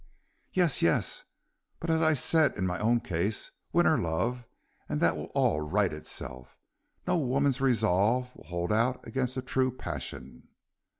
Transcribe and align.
"Yes, 0.51 0.81
yes; 0.81 1.25
but 1.79 1.91
as 1.91 2.01
I 2.01 2.15
said 2.15 2.57
in 2.57 2.65
my 2.65 2.79
own 2.79 3.01
case, 3.01 3.51
win 3.71 3.85
her 3.85 3.99
love 3.99 4.43
and 4.89 4.99
that 4.99 5.15
will 5.15 5.29
all 5.35 5.61
right 5.61 5.93
itself. 5.93 6.57
No 7.05 7.19
woman's 7.19 7.61
resolve 7.61 8.35
will 8.35 8.45
hold 8.45 8.71
out 8.73 9.05
against 9.07 9.37
a 9.37 9.43
true 9.43 9.69
passion." 9.71 10.47